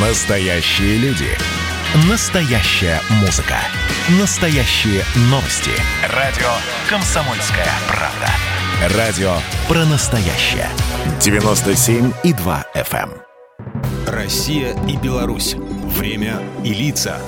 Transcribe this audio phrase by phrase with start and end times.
[0.00, 1.26] Настоящие люди.
[2.08, 3.56] Настоящая музыка.
[4.20, 5.72] Настоящие новости.
[6.14, 6.46] Радио
[6.88, 8.96] «Комсомольская правда».
[8.96, 9.32] Радио
[9.66, 10.68] про настоящее.
[11.18, 13.10] 97,2 FM.
[13.10, 13.22] эм.
[14.06, 15.56] Россия и Беларусь.
[15.56, 17.18] Время и лица.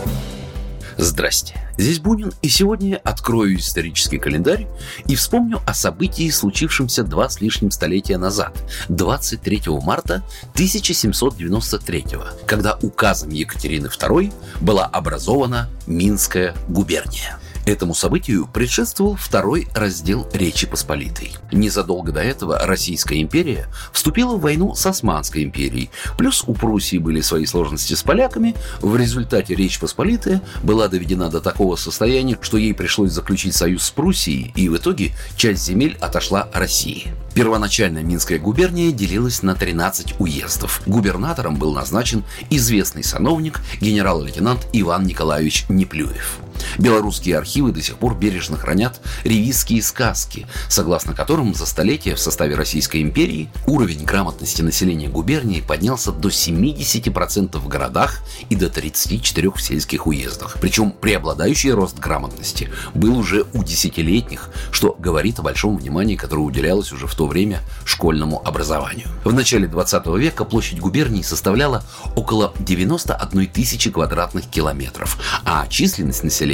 [1.00, 1.54] Здрасте.
[1.78, 4.66] Здесь Бунин, и сегодня я открою исторический календарь
[5.06, 8.54] и вспомню о событии, случившемся два с лишним столетия назад,
[8.90, 10.22] 23 марта
[10.52, 12.04] 1793
[12.46, 17.39] когда указом Екатерины II была образована Минская губерния.
[17.66, 21.32] Этому событию предшествовал второй раздел Речи Посполитой.
[21.52, 27.20] Незадолго до этого Российская империя вступила в войну с Османской империей, плюс у Пруссии были
[27.20, 32.74] свои сложности с поляками, в результате Речь Посполитая была доведена до такого состояния, что ей
[32.74, 37.12] пришлось заключить союз с Пруссией, и в итоге часть земель отошла России.
[37.34, 40.82] Первоначально Минская губерния делилась на 13 уездов.
[40.86, 46.40] Губернатором был назначен известный сановник генерал-лейтенант Иван Николаевич Неплюев.
[46.78, 52.54] Белорусские архивы до сих пор бережно хранят ревизские сказки, согласно которым за столетия в составе
[52.54, 59.62] Российской империи уровень грамотности населения губернии поднялся до 70% в городах и до 34% в
[59.62, 60.58] сельских уездах.
[60.60, 66.92] Причем преобладающий рост грамотности был уже у десятилетних, что говорит о большом внимании, которое уделялось
[66.92, 69.08] уже в то время школьному образованию.
[69.24, 71.84] В начале 20 века площадь губернии составляла
[72.16, 76.49] около 91 тысячи квадратных километров, а численность населения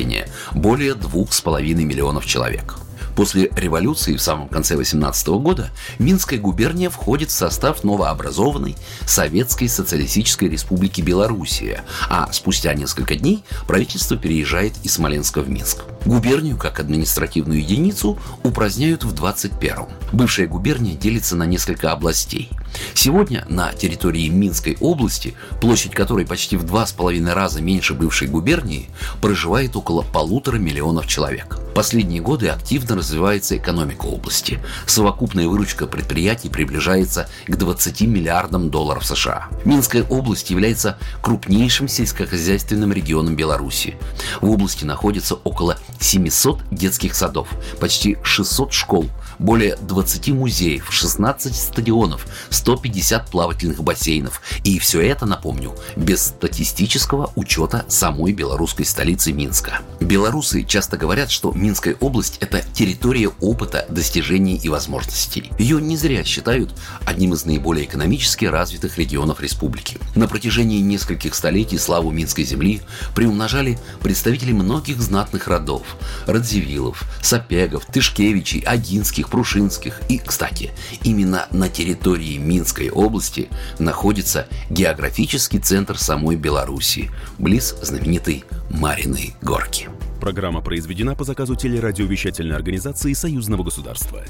[0.53, 2.77] более 2,5 миллионов человек.
[3.17, 10.51] После революции в самом конце 18 года Минская губерния входит в состав новообразованной Советской Социалистической
[10.51, 15.85] Республики Белоруссия, а спустя несколько дней правительство переезжает из Смоленска в Минск.
[16.05, 19.89] Губернию как административную единицу упраздняют в 21-м.
[20.13, 22.51] Бывшая губерния делится на несколько областей.
[22.95, 28.29] Сегодня на территории Минской области, площадь которой почти в два с половиной раза меньше бывшей
[28.29, 31.59] губернии, проживает около полутора миллионов человек.
[31.75, 34.61] Последние годы активно развивается экономика области.
[34.87, 39.49] Совокупная выручка предприятий приближается к 20 миллиардам долларов США.
[39.67, 43.97] Минская область является крупнейшим сельскохозяйственным регионом Беларуси.
[44.41, 49.07] В области находится около 700 детских садов, почти 600 школ,
[49.39, 54.41] более 20 музеев, 16 стадионов, 150 плавательных бассейнов.
[54.65, 59.81] И все это, напомню, без статистического учета самой белорусской столицы Минска.
[60.01, 65.51] Белорусы часто говорят, что Минская область– это территория опыта, достижений и возможностей.
[65.59, 69.99] Ее не зря считают одним из наиболее экономически развитых регионов республики.
[70.15, 72.81] На протяжении нескольких столетий славу Минской земли
[73.15, 75.83] приумножали представители многих знатных родов–
[76.27, 80.01] Радзивиллов, Сапегов, Тышкевичей, Агинских, Прушинских.
[80.09, 80.71] И, кстати,
[81.03, 83.49] именно на территории Минской области
[83.79, 89.89] находится географический центр самой Белоруссии, близ знаменитой Мариной горки.
[90.21, 94.25] Программа произведена по заказу телерадиовещательной организации Союзного государства.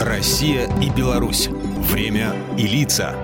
[0.00, 1.48] Россия и Беларусь.
[1.90, 3.14] Время и лица.